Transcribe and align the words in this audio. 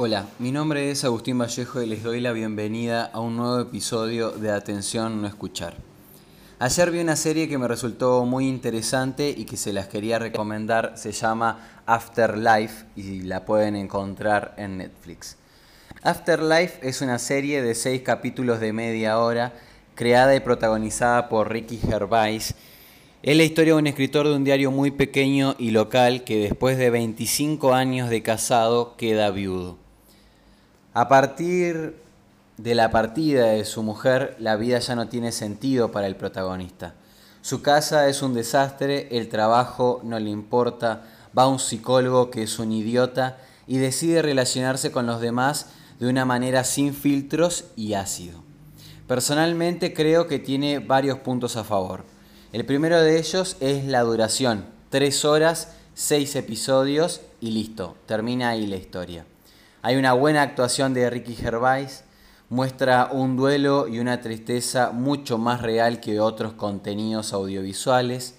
Hola, 0.00 0.28
mi 0.38 0.52
nombre 0.52 0.92
es 0.92 1.02
Agustín 1.02 1.38
Vallejo 1.38 1.82
y 1.82 1.86
les 1.86 2.04
doy 2.04 2.20
la 2.20 2.30
bienvenida 2.30 3.06
a 3.06 3.18
un 3.18 3.36
nuevo 3.36 3.58
episodio 3.58 4.30
de 4.30 4.52
Atención 4.52 5.20
No 5.20 5.26
Escuchar. 5.26 5.74
Ayer 6.60 6.92
vi 6.92 7.00
una 7.00 7.16
serie 7.16 7.48
que 7.48 7.58
me 7.58 7.66
resultó 7.66 8.24
muy 8.24 8.46
interesante 8.46 9.34
y 9.36 9.44
que 9.44 9.56
se 9.56 9.72
las 9.72 9.88
quería 9.88 10.20
recomendar, 10.20 10.92
se 10.96 11.10
llama 11.10 11.82
Afterlife 11.84 12.84
y 12.94 13.22
la 13.22 13.44
pueden 13.44 13.74
encontrar 13.74 14.54
en 14.56 14.78
Netflix. 14.78 15.36
Afterlife 16.04 16.78
es 16.88 17.00
una 17.00 17.18
serie 17.18 17.60
de 17.60 17.74
seis 17.74 18.02
capítulos 18.02 18.60
de 18.60 18.72
media 18.72 19.18
hora 19.18 19.52
creada 19.96 20.32
y 20.36 20.38
protagonizada 20.38 21.28
por 21.28 21.50
Ricky 21.50 21.76
Gervais 21.76 22.54
es 23.20 23.36
la 23.36 23.42
historia 23.42 23.72
de 23.72 23.80
un 23.80 23.86
escritor 23.88 24.28
de 24.28 24.36
un 24.36 24.44
diario 24.44 24.70
muy 24.70 24.92
pequeño 24.92 25.56
y 25.58 25.72
local 25.72 26.22
que 26.22 26.38
después 26.38 26.78
de 26.78 26.88
25 26.88 27.74
años 27.74 28.10
de 28.10 28.22
casado 28.22 28.96
queda 28.96 29.32
viudo. 29.32 29.87
A 30.98 31.06
partir 31.06 31.94
de 32.56 32.74
la 32.74 32.90
partida 32.90 33.50
de 33.50 33.64
su 33.64 33.84
mujer, 33.84 34.34
la 34.40 34.56
vida 34.56 34.80
ya 34.80 34.96
no 34.96 35.06
tiene 35.06 35.30
sentido 35.30 35.92
para 35.92 36.08
el 36.08 36.16
protagonista. 36.16 36.94
Su 37.40 37.62
casa 37.62 38.08
es 38.08 38.20
un 38.20 38.34
desastre, 38.34 39.06
el 39.16 39.28
trabajo 39.28 40.00
no 40.02 40.18
le 40.18 40.30
importa, 40.30 41.04
va 41.38 41.44
a 41.44 41.46
un 41.46 41.60
psicólogo 41.60 42.32
que 42.32 42.42
es 42.42 42.58
un 42.58 42.72
idiota 42.72 43.38
y 43.68 43.78
decide 43.78 44.22
relacionarse 44.22 44.90
con 44.90 45.06
los 45.06 45.20
demás 45.20 45.66
de 46.00 46.08
una 46.08 46.24
manera 46.24 46.64
sin 46.64 46.92
filtros 46.92 47.66
y 47.76 47.94
ácido. 47.94 48.42
Personalmente 49.06 49.94
creo 49.94 50.26
que 50.26 50.40
tiene 50.40 50.80
varios 50.80 51.20
puntos 51.20 51.56
a 51.56 51.62
favor. 51.62 52.06
El 52.52 52.66
primero 52.66 53.00
de 53.00 53.20
ellos 53.20 53.56
es 53.60 53.84
la 53.84 54.00
duración, 54.00 54.64
tres 54.90 55.24
horas, 55.24 55.74
seis 55.94 56.34
episodios 56.34 57.20
y 57.40 57.52
listo, 57.52 57.96
termina 58.06 58.48
ahí 58.48 58.66
la 58.66 58.74
historia. 58.74 59.24
Hay 59.80 59.96
una 59.96 60.12
buena 60.12 60.42
actuación 60.42 60.92
de 60.92 61.08
Ricky 61.08 61.36
Gervais, 61.36 62.02
muestra 62.48 63.10
un 63.12 63.36
duelo 63.36 63.86
y 63.86 64.00
una 64.00 64.20
tristeza 64.20 64.90
mucho 64.90 65.38
más 65.38 65.62
real 65.62 66.00
que 66.00 66.18
otros 66.18 66.54
contenidos 66.54 67.32
audiovisuales, 67.32 68.34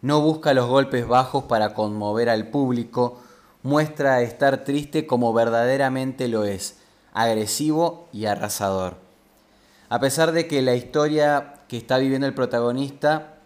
no 0.00 0.22
busca 0.22 0.54
los 0.54 0.66
golpes 0.68 1.06
bajos 1.06 1.44
para 1.44 1.74
conmover 1.74 2.30
al 2.30 2.48
público, 2.48 3.20
muestra 3.62 4.22
estar 4.22 4.64
triste 4.64 5.06
como 5.06 5.34
verdaderamente 5.34 6.28
lo 6.28 6.44
es, 6.44 6.78
agresivo 7.12 8.08
y 8.12 8.24
arrasador. 8.24 8.96
A 9.90 10.00
pesar 10.00 10.32
de 10.32 10.48
que 10.48 10.62
la 10.62 10.74
historia 10.74 11.56
que 11.68 11.76
está 11.76 11.98
viviendo 11.98 12.26
el 12.26 12.34
protagonista 12.34 13.40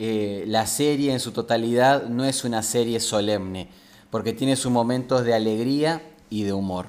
eh, 0.00 0.42
la 0.48 0.66
serie 0.66 1.12
en 1.12 1.20
su 1.20 1.30
totalidad 1.30 2.08
no 2.08 2.24
es 2.24 2.42
una 2.42 2.64
serie 2.64 2.98
solemne, 2.98 3.68
porque 4.10 4.32
tiene 4.32 4.56
sus 4.56 4.72
momentos 4.72 5.24
de 5.24 5.32
alegría 5.32 6.02
y 6.32 6.44
de 6.44 6.54
humor. 6.54 6.86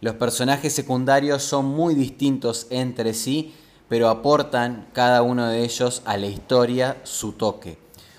Los 0.00 0.16
personajes 0.16 0.74
secundarios 0.74 1.42
son 1.44 1.64
muy 1.66 1.94
distintos 1.94 2.66
entre 2.70 3.14
sí, 3.14 3.54
pero 3.88 4.08
aportan 4.08 4.88
cada 4.92 5.22
uno 5.22 5.46
de 5.46 5.62
ellos 5.62 6.02
a 6.04 6.16
la 6.16 6.26
historia 6.26 6.96
su 7.04 7.32
toque, 7.32 7.78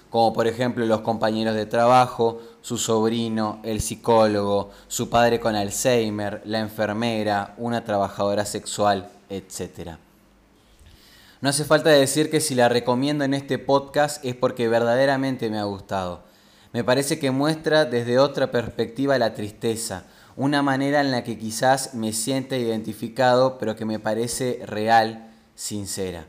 como 0.10 0.32
por 0.32 0.48
ejemplo 0.48 0.86
los 0.86 1.02
compañeros 1.02 1.56
de 1.56 1.66
trabajo, 1.66 2.42
su 2.62 2.78
sobrino, 2.78 3.60
el 3.64 3.82
psicólogo, 3.82 4.72
su 4.88 5.10
padre 5.10 5.40
con 5.40 5.56
Alzheimer, 5.56 6.42
la 6.46 6.60
enfermera, 6.60 7.54
una 7.58 7.84
trabajadora 7.84 8.46
sexual, 8.46 9.10
etc. 9.30 9.98
No 11.42 11.50
hace 11.50 11.66
falta 11.66 11.90
decir 11.90 12.32
que 12.32 12.40
si 12.40 12.56
la 12.56 12.70
recomiendo 12.70 13.26
en 13.26 13.34
este 13.34 13.60
podcast 13.60 14.24
es 14.24 14.36
porque 14.36 14.70
verdaderamente 14.70 15.50
me 15.50 15.60
ha 15.60 15.66
gustado. 15.66 16.24
Me 16.72 16.84
parece 16.84 17.20
que 17.20 17.32
muestra 17.32 17.86
desde 17.86 18.20
otra 18.20 18.52
perspectiva 18.52 19.18
la 19.18 19.34
tristeza, 19.34 20.06
una 20.38 20.62
manera 20.62 21.02
en 21.02 21.12
la 21.12 21.24
que 21.24 21.38
quizás 21.38 21.94
me 21.94 22.14
sienta 22.14 22.58
identificado, 22.58 23.58
pero 23.58 23.76
que 23.76 23.86
me 23.86 24.00
parece 24.00 24.62
real, 24.66 25.32
sincera. 25.56 26.26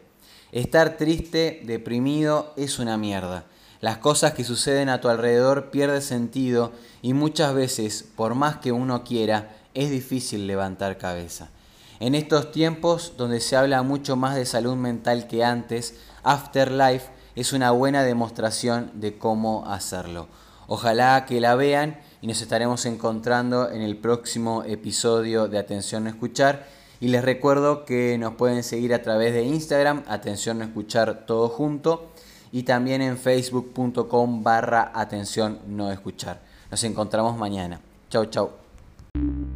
Estar 0.53 0.97
triste, 0.97 1.63
deprimido, 1.65 2.53
es 2.57 2.79
una 2.79 2.97
mierda. 2.97 3.45
Las 3.81 3.99
cosas 3.99 4.33
que 4.33 4.45
suceden 4.45 4.89
a 4.89 5.01
tu 5.01 5.09
alrededor 5.09 5.71
pierden 5.71 6.03
sentido 6.03 6.73
y 7.03 7.13
muchas 7.13 7.55
veces, 7.55 8.05
por 8.17 8.35
más 8.35 8.57
que 8.57 8.73
uno 8.73 9.05
quiera, 9.05 9.57
es 9.75 9.91
difícil 9.91 10.47
levantar 10.47 10.99
cabeza. 10.99 11.51
En 11.99 12.15
estos 12.15 12.53
tiempos 12.53 13.15
donde 13.17 13.41
se 13.41 13.57
habla 13.57 13.83
mucho 13.83 14.17
más 14.17 14.35
de 14.35 14.47
salud 14.47 14.77
mental 14.77 15.27
que 15.27 15.45
antes, 15.45 15.95
Afterlife 16.23 17.11
es 17.35 17.53
una 17.53 17.71
buena 17.71 18.03
demostración 18.03 18.91
de 18.95 19.19
cómo 19.19 19.67
hacerlo. 19.67 20.29
Ojalá 20.67 21.27
que 21.27 21.41
la 21.41 21.55
vean 21.55 21.99
y 22.21 22.27
nos 22.27 22.41
estaremos 22.41 22.87
encontrando 22.87 23.71
en 23.71 23.83
el 23.83 23.97
próximo 23.97 24.63
episodio 24.65 25.49
de 25.49 25.59
Atención 25.59 26.05
No 26.05 26.11
Escuchar. 26.11 26.67
Y 26.99 27.09
les 27.09 27.25
recuerdo 27.25 27.85
que 27.85 28.17
nos 28.19 28.35
pueden 28.35 28.63
seguir 28.63 28.95
a 28.95 29.03
través 29.03 29.35
de 29.35 29.43
Instagram, 29.43 30.03
Atención 30.09 30.59
No 30.59 30.65
Escuchar 30.65 31.27
todo 31.27 31.49
junto, 31.49 32.11
y 32.53 32.63
también 32.63 33.03
en 33.03 33.19
facebook.com 33.19 34.43
barra 34.43 34.93
Atención 34.95 35.59
No 35.67 35.93
Escuchar. 35.93 36.41
Nos 36.71 36.83
encontramos 36.85 37.37
mañana. 37.37 37.81
Chau, 38.09 38.25
chau. 38.27 38.51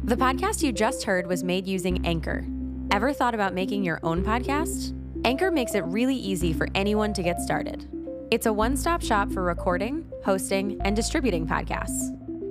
The 0.03 0.15
podcast 0.15 0.63
you 0.63 0.71
just 0.71 1.03
heard 1.05 1.27
was 1.27 1.43
made 1.43 1.67
using 1.67 2.05
Anchor. 2.05 2.43
Ever 2.91 3.13
thought 3.13 3.33
about 3.33 3.53
making 3.53 3.83
your 3.83 3.99
own 4.03 4.23
podcast? 4.23 4.93
Anchor 5.23 5.51
makes 5.51 5.75
it 5.75 5.83
really 5.85 6.15
easy 6.15 6.53
for 6.53 6.67
anyone 6.75 7.13
to 7.13 7.23
get 7.23 7.39
started. 7.39 7.87
It's 8.31 8.45
a 8.45 8.53
one 8.53 8.75
stop 8.75 9.01
shop 9.01 9.31
for 9.31 9.43
recording, 9.43 10.05
hosting, 10.23 10.79
and 10.81 10.95
distributing 10.95 11.45
podcasts. 11.47 12.20